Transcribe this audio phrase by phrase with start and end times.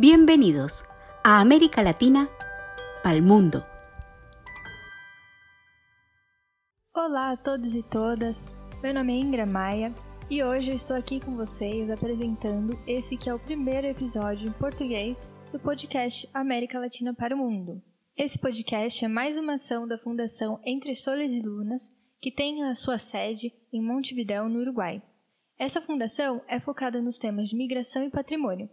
[0.00, 0.84] Bienvenidos
[1.24, 2.30] a América Latina
[3.02, 3.64] para el mundo.
[6.94, 8.46] Olá a todos e todas,
[8.80, 9.92] meu nome é Ingra Maia
[10.30, 14.52] e hoje eu estou aqui com vocês apresentando esse que é o primeiro episódio em
[14.52, 17.82] português do podcast América Latina para o Mundo.
[18.16, 22.76] Esse podcast é mais uma ação da Fundação Entre Soles e Lunas, que tem a
[22.76, 25.02] sua sede em Montevidéu, no Uruguai.
[25.58, 28.70] Essa fundação é focada nos temas de migração e patrimônio,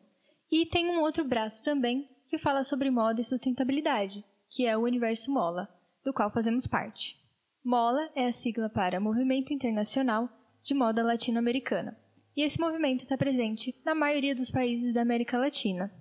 [0.58, 4.84] e tem um outro braço também que fala sobre moda e sustentabilidade, que é o
[4.84, 5.68] Universo Mola,
[6.02, 7.18] do qual fazemos parte.
[7.62, 10.30] MOLA é a sigla para Movimento Internacional
[10.63, 11.99] de Moda Latino-Americana,
[12.38, 15.91] e esse movimento está presente na maioria dos países da América Latina.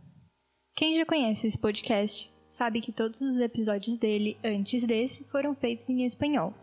[0.76, 5.90] Quem já conhece esse podcast sabe que todos os episódios dele, antes desse, foram feitos
[5.90, 6.54] em espanhol.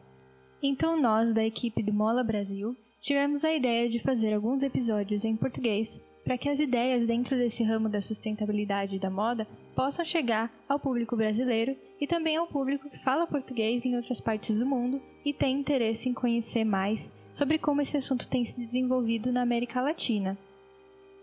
[0.63, 5.35] Então nós, da equipe do Mola Brasil, tivemos a ideia de fazer alguns episódios em
[5.35, 10.80] português para que as ideias dentro desse ramo da sustentabilidade da moda possam chegar ao
[10.80, 15.34] público brasileiro e também ao público que fala português em outras partes do mundo e
[15.34, 20.38] tem interesse em conhecer mais sobre como esse assunto tem se desenvolvido na América Latina.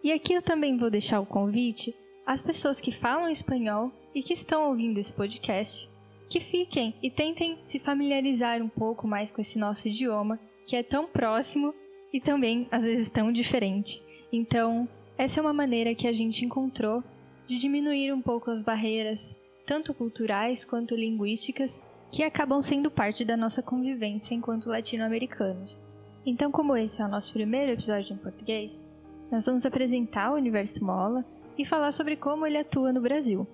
[0.02, 4.32] E aqui eu também vou deixar o convite às pessoas que falam espanhol e que
[4.32, 5.88] estão ouvindo esse podcast,
[6.28, 10.82] que fiquem e tentem se familiarizar um pouco mais com esse nosso idioma, que é
[10.82, 11.74] tão próximo
[12.12, 14.02] e também às vezes tão diferente.
[14.32, 17.02] Então, essa é uma maneira que a gente encontrou
[17.46, 19.34] de diminuir um pouco as barreiras,
[19.66, 25.78] tanto culturais quanto linguísticas, que acabam sendo parte da nossa convivência enquanto latino-americanos.
[26.24, 28.84] Então, como esse é o nosso primeiro episódio em português,
[29.30, 31.24] nós vamos apresentar o Universo Mola
[31.56, 33.46] e falar sobre como ele atua no Brasil.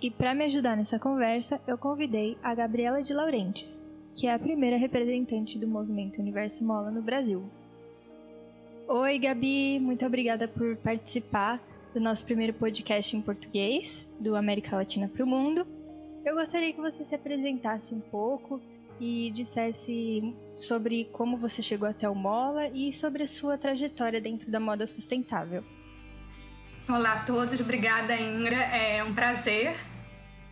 [0.00, 4.38] E para me ajudar nessa conversa, eu convidei a Gabriela de Laurentes, que é a
[4.38, 7.44] primeira representante do movimento Universo Mola no Brasil.
[8.86, 11.58] Oi, Gabi, muito obrigada por participar
[11.94, 15.66] do nosso primeiro podcast em português, do América Latina para o Mundo.
[16.22, 18.60] Eu gostaria que você se apresentasse um pouco
[19.00, 24.50] e dissesse sobre como você chegou até o Mola e sobre a sua trajetória dentro
[24.50, 25.64] da moda sustentável.
[26.86, 29.74] Olá a todos, obrigada Ingra, é um prazer,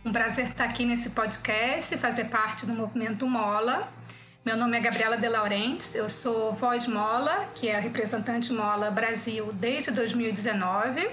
[0.03, 3.93] um prazer estar aqui nesse podcast, fazer parte do movimento Mola.
[4.45, 8.91] Meu nome é Gabriela De Laurentes, eu sou Voz Mola, que é a representante Mola
[8.91, 11.09] Brasil desde 2019.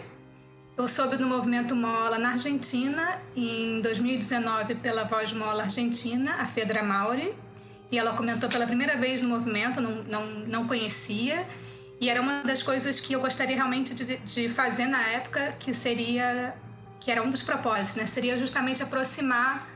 [0.76, 6.82] Eu soube do movimento Mola na Argentina em 2019 pela Voz Mola Argentina, a Fedra
[6.82, 7.32] Mauri,
[7.92, 11.46] e ela comentou pela primeira vez no movimento, não, não, não conhecia,
[12.00, 15.72] e era uma das coisas que eu gostaria realmente de, de fazer na época, que
[15.72, 16.52] seria,
[16.98, 18.06] que era um dos propósitos, né?
[18.06, 19.68] Seria justamente aproximar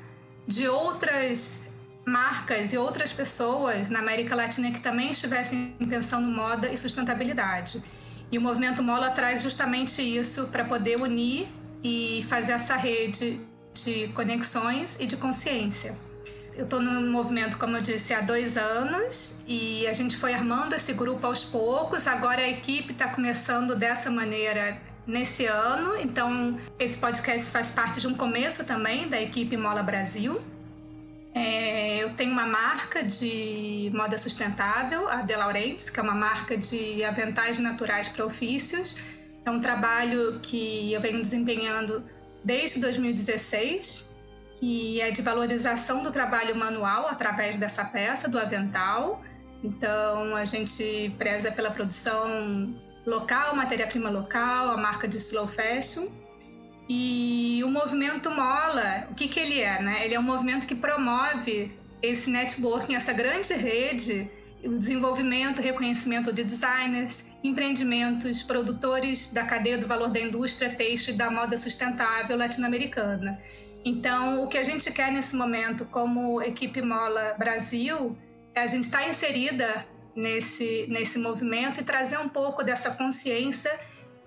[0.45, 1.73] de outras
[2.05, 7.83] marcas e outras pessoas na América Latina que também estivessem pensando moda e sustentabilidade.
[8.31, 11.47] E o movimento Mola traz justamente isso para poder unir
[11.83, 13.41] e fazer essa rede
[13.73, 15.97] de conexões e de consciência.
[16.57, 20.75] Eu estou no movimento, como eu disse, há dois anos e a gente foi armando
[20.75, 22.07] esse grupo aos poucos.
[22.07, 28.07] Agora a equipe está começando dessa maneira nesse ano, então esse podcast faz parte de
[28.07, 30.41] um começo também da equipe Mola Brasil.
[31.35, 36.57] É, eu tenho uma marca de moda sustentável, a De Laurentiis, que é uma marca
[36.57, 38.95] de aventais naturais para ofícios.
[39.45, 42.05] É um trabalho que eu venho desempenhando
[42.45, 44.09] desde 2016,
[44.61, 49.23] que é de valorização do trabalho manual através dessa peça, do avental.
[49.63, 52.75] Então, a gente preza pela produção
[53.05, 56.07] local, matéria-prima local, a marca de slow fashion.
[56.89, 59.81] E o movimento Mola, o que, que ele é?
[59.81, 60.05] Né?
[60.05, 61.73] Ele é um movimento que promove
[62.03, 64.31] esse networking, essa grande rede,
[64.63, 71.17] o desenvolvimento, reconhecimento de designers, empreendimentos, produtores da cadeia do valor da indústria têxtil e
[71.17, 73.41] da moda sustentável latino-americana.
[73.85, 78.17] Então, o que a gente quer nesse momento, como equipe Mola Brasil,
[78.55, 79.87] é a gente estar tá inserida
[80.17, 83.71] nesse, nesse movimento e trazer um pouco dessa consciência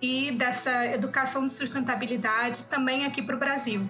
[0.01, 3.87] e dessa educação de sustentabilidade também aqui para o Brasil.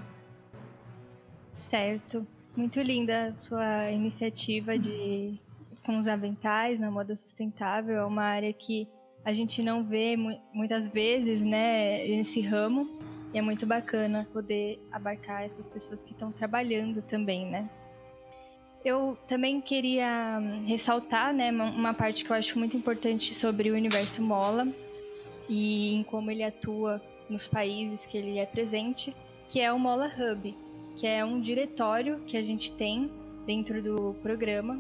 [1.54, 2.26] Certo.
[2.56, 5.40] Muito linda a sua iniciativa de
[5.86, 7.96] com os aventais na moda sustentável.
[7.98, 8.88] É uma área que
[9.24, 10.16] a gente não vê
[10.54, 12.88] muitas vezes, né, nesse ramo.
[13.34, 17.70] E é muito bacana poder abarcar essas pessoas que estão trabalhando também, né?
[18.86, 24.22] Eu também queria ressaltar, né, uma parte que eu acho muito importante sobre o universo
[24.22, 24.68] Mola,
[25.50, 29.16] e em como ele atua nos países que ele é presente,
[29.50, 30.56] que é o Mola Hub,
[30.96, 33.12] que é um diretório que a gente tem
[33.46, 34.80] dentro do programa,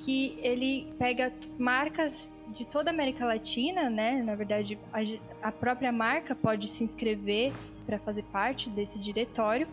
[0.00, 4.22] que ele pega marcas de toda a América Latina, né?
[4.22, 7.52] Na verdade, a, a própria marca pode se inscrever
[7.86, 9.66] para fazer parte desse diretório.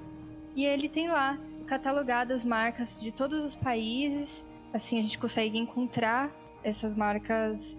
[0.56, 4.46] E ele tem lá catalogadas marcas de todos os países.
[4.74, 6.32] Assim a gente consegue encontrar
[6.64, 7.78] essas marcas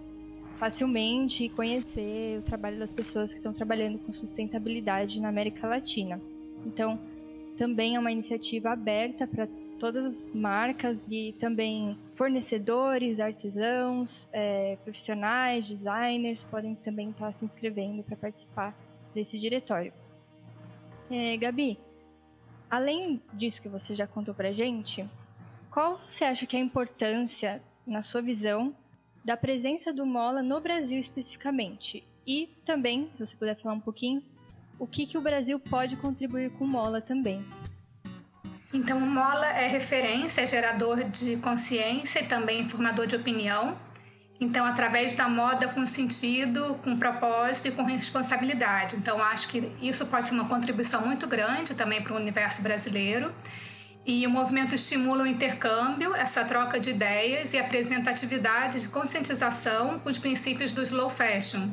[0.63, 6.21] facilmente e conhecer o trabalho das pessoas que estão trabalhando com sustentabilidade na América Latina.
[6.65, 6.97] Então,
[7.57, 9.45] também é uma iniciativa aberta para
[9.77, 18.01] todas as marcas e também fornecedores, artesãos, é, profissionais, designers podem também estar se inscrevendo
[18.01, 18.73] para participar
[19.13, 19.91] desse diretório.
[21.11, 21.77] É, Gabi,
[22.71, 25.05] além disso que você já contou para gente,
[25.69, 28.73] qual você acha que é a importância, na sua visão,
[29.23, 32.03] da presença do Mola no Brasil especificamente?
[32.25, 34.23] E também, se você puder falar um pouquinho,
[34.79, 37.45] o que, que o Brasil pode contribuir com o Mola também?
[38.73, 43.77] Então, o Mola é referência, é gerador de consciência e também formador de opinião.
[44.41, 48.95] Então, através da moda com sentido, com propósito e com responsabilidade.
[48.95, 53.33] Então, acho que isso pode ser uma contribuição muito grande também para o universo brasileiro.
[54.05, 59.99] E o movimento estimula o intercâmbio, essa troca de ideias e apresenta atividades de conscientização
[59.99, 61.69] com os princípios do slow fashion.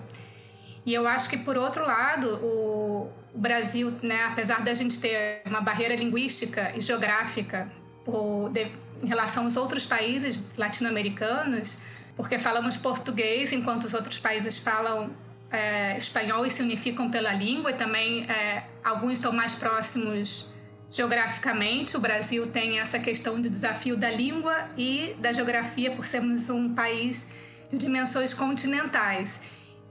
[0.87, 5.61] E eu acho que, por outro lado, o, Brasil, né, apesar da gente ter uma
[5.61, 7.71] barreira linguística e geográfica
[8.05, 8.73] por, de,
[9.03, 11.79] em relação aos outros países latino-americanos,
[12.17, 15.11] porque falamos português enquanto os outros países falam
[15.51, 20.51] é, espanhol e se unificam pela língua, e também é, alguns estão mais próximos
[20.91, 21.97] geograficamente.
[21.97, 26.75] O Brasil tem essa questão do desafio da língua e da geografia, por sermos um
[26.75, 27.31] país
[27.71, 29.41] de dimensões continentais.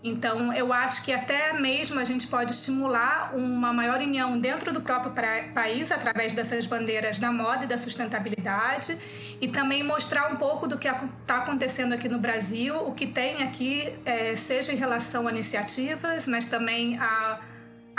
[0.01, 4.79] Então, eu acho que até mesmo a gente pode estimular uma maior união dentro do
[4.79, 5.11] próprio
[5.53, 8.97] país através dessas bandeiras da moda e da sustentabilidade
[9.41, 13.43] e também mostrar um pouco do que está acontecendo aqui no Brasil, o que tem
[13.43, 17.39] aqui, é, seja em relação a iniciativas, mas também a,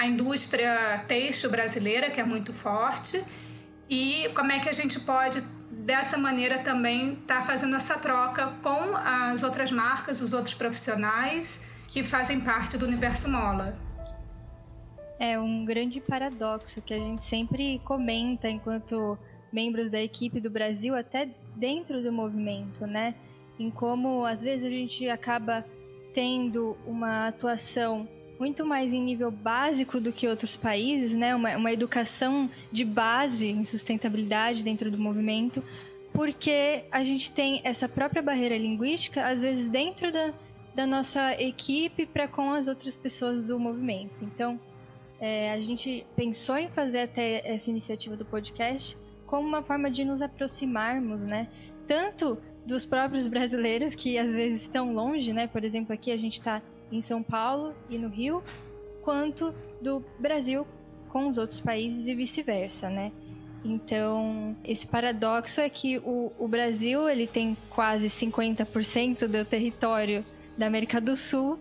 [0.00, 3.22] a indústria têxtil brasileira, que é muito forte,
[3.86, 8.46] e como é que a gente pode dessa maneira também estar tá fazendo essa troca
[8.62, 13.78] com as outras marcas, os outros profissionais que fazem parte do universo Mola.
[15.18, 19.18] É um grande paradoxo que a gente sempre comenta enquanto
[19.52, 23.14] membros da equipe do Brasil, até dentro do movimento, né?
[23.58, 25.62] Em como às vezes a gente acaba
[26.14, 28.08] tendo uma atuação
[28.40, 31.34] muito mais em nível básico do que outros países, né?
[31.36, 35.62] Uma, uma educação de base em sustentabilidade dentro do movimento,
[36.10, 40.32] porque a gente tem essa própria barreira linguística, às vezes dentro da,
[40.74, 44.24] da nossa equipe para com as outras pessoas do movimento.
[44.24, 44.58] Então,
[45.20, 48.96] é, a gente pensou em fazer até essa iniciativa do podcast
[49.26, 51.46] como uma forma de nos aproximarmos, né?
[51.86, 55.46] Tanto dos próprios brasileiros que às vezes estão longe, né?
[55.46, 58.42] Por exemplo, aqui a gente está em São Paulo e no Rio,
[59.02, 60.66] quanto do Brasil
[61.08, 63.12] com os outros países e vice-versa, né?
[63.64, 70.24] Então, esse paradoxo é que o, o Brasil ele tem quase 50% do território
[70.56, 71.58] da América do Sul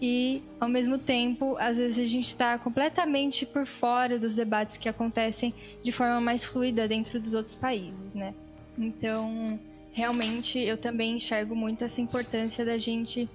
[0.00, 4.88] e, ao mesmo tempo, às vezes a gente está completamente por fora dos debates que
[4.88, 8.34] acontecem de forma mais fluida dentro dos outros países, né?
[8.78, 9.58] Então,
[9.92, 13.28] realmente, eu também enxergo muito essa importância da gente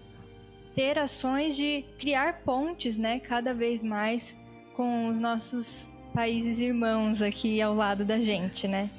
[0.76, 4.38] ter ações de criar pontes, né, cada vez mais
[4.76, 8.90] com os nossos países irmãos aqui ao lado da gente, né?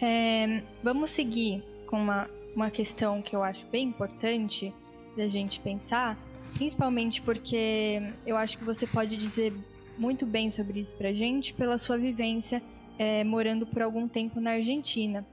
[0.00, 4.72] É, vamos seguir com uma, uma questão que eu acho bem importante,
[5.16, 6.16] da gente pensar,
[6.54, 9.52] principalmente porque eu acho que você pode dizer
[9.98, 12.62] muito bem sobre isso pra gente pela sua vivência
[12.98, 15.26] é, morando por algum tempo na Argentina.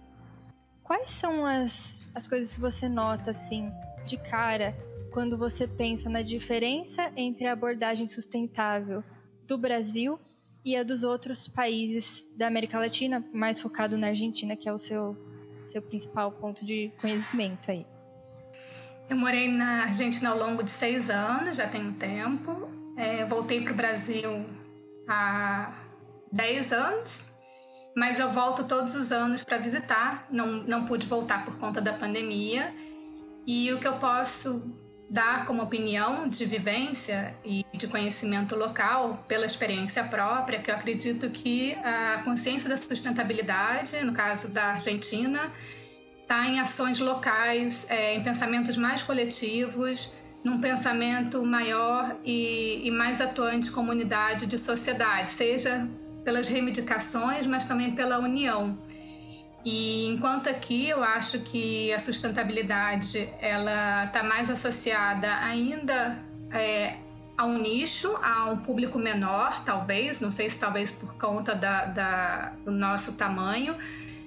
[0.84, 3.72] Quais são as, as coisas que você nota, assim,
[4.06, 4.75] de cara,
[5.12, 9.04] quando você pensa na diferença entre a abordagem sustentável
[9.48, 10.20] do Brasil
[10.64, 14.78] e a dos outros países da América Latina, mais focado na Argentina, que é o
[14.78, 15.18] seu,
[15.66, 17.86] seu principal ponto de conhecimento aí?
[19.10, 22.68] Eu morei na Argentina ao longo de seis anos, já tem um tempo.
[22.98, 24.46] É, voltei para o Brasil
[25.08, 25.74] há
[26.30, 27.32] dez anos,
[27.96, 30.28] mas eu volto todos os anos para visitar.
[30.30, 32.74] Não, não pude voltar por conta da pandemia.
[33.46, 34.76] E o que eu posso
[35.10, 41.30] dar como opinião de vivência e de conhecimento local pela experiência própria, que eu acredito
[41.30, 45.40] que a consciência da sustentabilidade, no caso da Argentina,
[46.22, 53.22] está em ações locais, é, em pensamentos mais coletivos, num pensamento maior e, e mais
[53.22, 55.88] atuante de comunidade, de sociedade, seja
[56.24, 58.78] pelas reivindicações, mas também pela união.
[59.66, 66.18] E enquanto aqui eu acho que a sustentabilidade ela está mais associada ainda
[66.52, 66.98] é,
[67.38, 71.86] a um nicho, a um público menor, talvez, não sei se talvez por conta da,
[71.86, 73.76] da do nosso tamanho,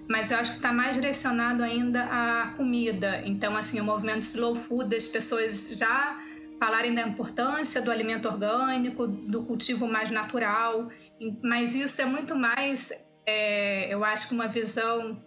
[0.08, 3.22] mas eu acho que está mais direcionado ainda à comida.
[3.25, 6.18] Então, assim, o movimento slow food, as pessoas já
[6.60, 10.88] falarem da importância do alimento orgânico, do cultivo mais natural,
[11.42, 12.92] mas isso é muito mais,
[13.30, 15.22] é, eu acho que uma visão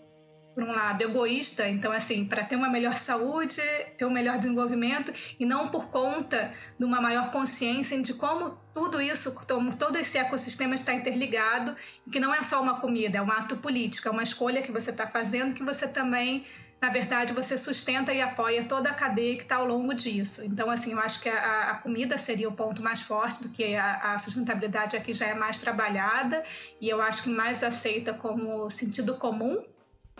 [0.53, 3.59] por um lado, egoísta, então, assim, para ter uma melhor saúde,
[3.97, 9.01] ter um melhor desenvolvimento, e não por conta de uma maior consciência de como tudo
[9.01, 9.33] isso,
[9.79, 11.75] todo esse ecossistema está interligado,
[12.11, 14.91] que não é só uma comida, é um ato político, é uma escolha que você
[14.91, 16.45] está fazendo, que você também,
[16.83, 20.43] na verdade, você sustenta e apoia toda a cadeia que está ao longo disso.
[20.43, 23.73] Então, assim, eu acho que a, a comida seria o ponto mais forte do que
[23.73, 26.43] a, a sustentabilidade aqui já é mais trabalhada,
[26.81, 29.63] e eu acho que mais aceita como sentido comum,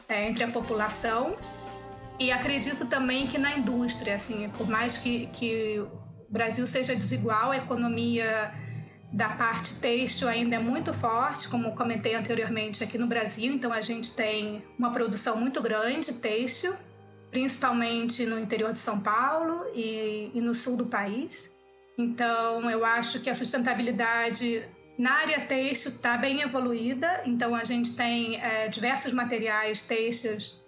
[0.08, 1.36] é, entre a população
[2.18, 7.52] e acredito também que na indústria, assim, por mais que, que o Brasil seja desigual,
[7.52, 8.54] a economia
[9.14, 13.54] da parte têxtil ainda é muito forte, como comentei anteriormente aqui no Brasil.
[13.54, 16.74] Então a gente tem uma produção muito grande têxtil,
[17.30, 21.54] principalmente no interior de São Paulo e, e no sul do país.
[21.96, 24.68] Então eu acho que a sustentabilidade
[24.98, 30.60] na área têxtil está bem evoluída, então a gente tem é, diversos materiais têxteis,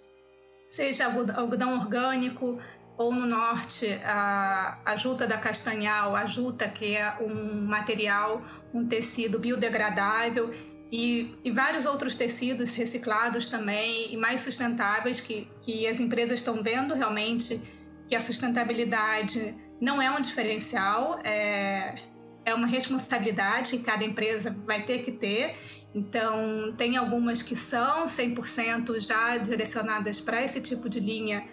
[0.68, 2.60] seja algodão orgânico
[2.98, 8.86] ou no norte a, a juta da castanhal, a juta que é um material, um
[8.86, 10.50] tecido biodegradável
[10.90, 16.62] e, e, vários outros tecidos reciclados também e mais sustentáveis que, que as empresas estão
[16.62, 17.60] vendo realmente
[18.08, 21.96] que a sustentabilidade não é um diferencial, é,
[22.44, 25.56] é uma responsabilidade que cada empresa vai ter que ter.
[25.92, 31.44] Então, tem algumas que são 100% já direcionadas para esse tipo de linha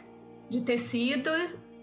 [0.54, 1.30] de tecido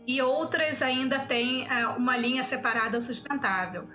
[0.06, 3.88] e outras ainda têm é, uma linha separada sustentável.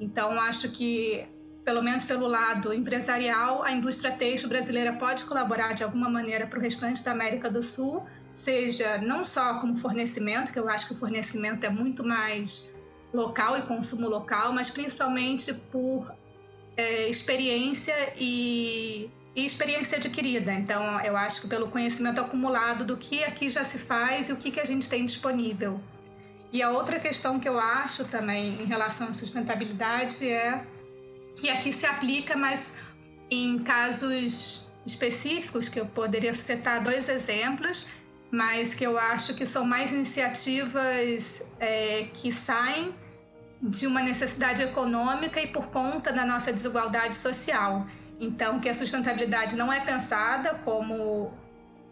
[0.00, 1.26] Então, acho que,
[1.64, 6.58] pelo menos pelo lado empresarial, a indústria têxtil brasileira pode colaborar de alguma maneira para
[6.58, 8.02] o restante da América do Sul,
[8.32, 12.68] seja não só como fornecimento, que eu acho que o fornecimento é muito mais
[13.12, 16.12] local e consumo local, mas principalmente por
[16.76, 20.52] é, experiência e, e, experiência adquirida.
[20.52, 24.36] Então, eu acho que pelo conhecimento acumulado do que aqui já se faz e o
[24.36, 25.80] que, que a gente tem disponível.
[26.52, 30.64] E a outra questão que eu acho também em relação à sustentabilidade é
[31.34, 32.74] que aqui se aplica, mas
[33.28, 37.86] em casos específicos, que eu poderia citar dois exemplos,
[38.30, 42.94] mas que eu acho que são mais iniciativas é, que saem
[43.62, 47.86] de uma necessidade econômica e por conta da nossa desigualdade social.
[48.20, 51.32] Então, que a sustentabilidade não é pensada como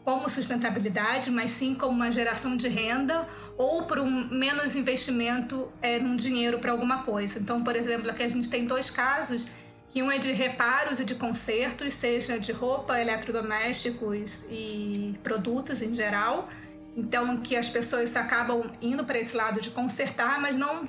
[0.05, 3.27] como sustentabilidade, mas sim como uma geração de renda
[3.57, 7.39] ou por um menos investimento é, num dinheiro para alguma coisa.
[7.39, 9.47] Então, por exemplo, aqui a gente tem dois casos,
[9.89, 15.95] que um é de reparos e de consertos, seja de roupa, eletrodomésticos e produtos em
[15.95, 16.49] geral.
[16.97, 20.89] Então, que as pessoas acabam indo para esse lado de consertar, mas não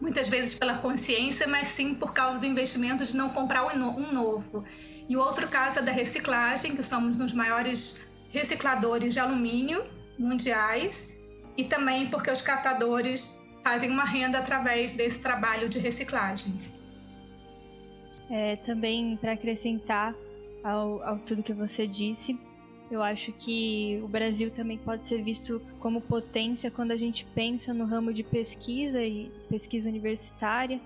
[0.00, 4.64] muitas vezes pela consciência, mas sim por causa do investimento de não comprar um novo.
[5.08, 9.84] E o outro caso é da reciclagem, que somos nos maiores recicladores de alumínio
[10.18, 11.08] mundiais,
[11.56, 16.58] e também porque os catadores fazem uma renda através desse trabalho de reciclagem.
[18.30, 20.14] É, também para acrescentar
[20.62, 22.38] ao, ao tudo que você disse,
[22.90, 27.72] eu acho que o Brasil também pode ser visto como potência quando a gente pensa
[27.72, 30.80] no ramo de pesquisa e pesquisa universitária.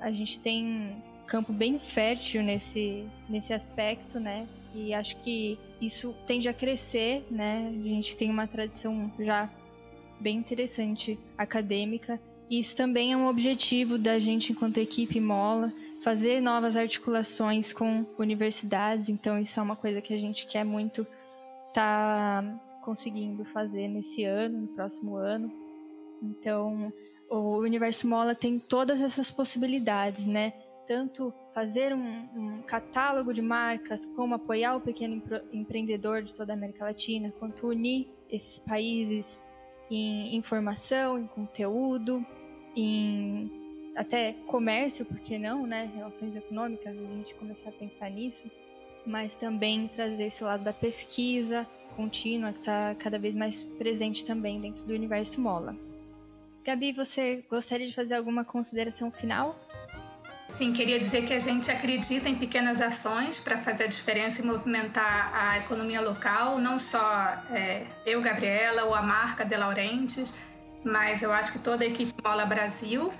[0.00, 4.48] A gente tem campo bem fértil nesse, nesse aspecto, né?
[4.74, 7.68] E acho que isso tende a crescer, né?
[7.68, 9.48] A gente tem uma tradição já
[10.18, 12.20] bem interessante acadêmica.
[12.48, 15.72] E isso também é um objetivo da gente enquanto equipe Mola,
[16.02, 19.08] fazer novas articulações com universidades.
[19.08, 21.06] Então isso é uma coisa que a gente quer muito
[21.72, 22.42] tá
[22.82, 25.52] conseguindo fazer nesse ano, no próximo ano.
[26.22, 26.92] Então,
[27.28, 30.52] o Universo Mola tem todas essas possibilidades, né?
[30.86, 35.22] Tanto fazer um, um catálogo de marcas, como apoiar o pequeno
[35.52, 39.44] empreendedor de toda a América Latina, quanto unir esses países
[39.90, 42.24] em informação, em conteúdo,
[42.74, 43.50] em
[43.96, 45.90] até comércio, por que não, né?
[45.94, 48.50] Relações econômicas, a gente começar a pensar nisso
[49.06, 51.66] mas também trazer esse lado da pesquisa
[51.96, 55.76] contínua, que está cada vez mais presente também dentro do universo Mola.
[56.64, 59.58] Gabi, você gostaria de fazer alguma consideração final?
[60.50, 64.44] Sim, queria dizer que a gente acredita em pequenas ações para fazer a diferença e
[64.44, 67.00] movimentar a economia local, não só
[67.50, 70.34] é, eu, Gabriela, ou a marca De Laurentiis,
[70.84, 73.12] mas eu acho que toda a equipe Mola Brasil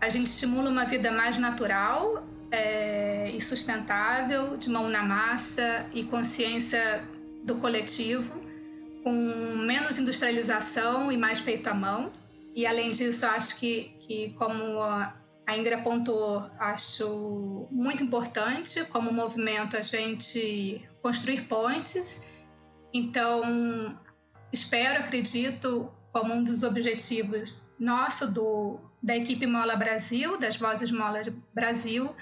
[0.00, 6.04] a gente estimula uma vida mais natural é, e sustentável, de mão na massa e
[6.04, 7.04] consciência
[7.44, 8.40] do coletivo,
[9.02, 12.10] com menos industrialização e mais feito à mão.
[12.54, 19.76] E além disso, acho que, que como a Ingrid apontou, acho muito importante como movimento
[19.76, 22.26] a gente construir pontes.
[22.92, 23.98] Então,
[24.52, 31.20] espero, acredito, como um dos objetivos nosso do, da equipe Mola Brasil, das Vozes Mola
[31.52, 32.14] Brasil,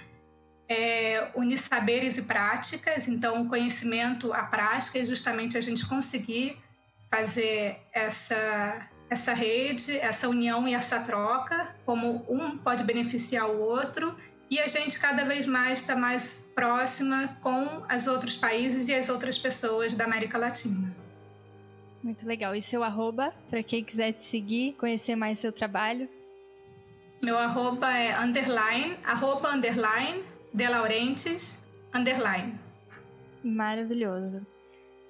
[0.69, 3.09] é unir saberes e práticas.
[3.09, 6.57] Então, o conhecimento, a prática, é justamente a gente conseguir
[7.11, 14.16] fazer essa essa rede, essa união e essa troca, como um pode beneficiar o outro
[14.52, 19.09] e a gente cada vez mais está mais próxima com os outros países e as
[19.09, 20.95] outras pessoas da América Latina.
[22.02, 22.54] Muito legal.
[22.54, 26.07] E seu arroba, para quem quiser te seguir, conhecer mais seu trabalho?
[27.25, 31.62] Meu arroba é underline, arroba underline, de Laurentes,
[31.94, 32.59] underline.
[33.42, 34.47] Maravilhoso.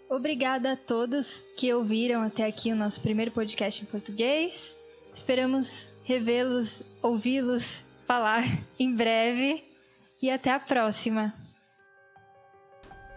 [0.08, 4.76] Obrigada a todos que ouviram até aqui o nosso primeiro podcast em português.
[5.14, 8.44] Esperamos revê-los, ouvi-los falar
[8.78, 9.64] em breve
[10.20, 11.32] e até a próxima.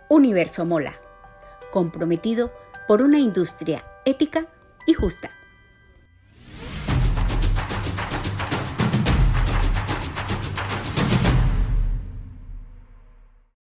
[0.09, 0.93] Universo Mola,
[1.71, 2.49] comprometido
[2.87, 4.47] por una industria ética
[4.87, 5.29] y justa.